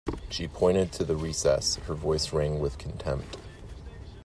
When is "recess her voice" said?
1.15-2.33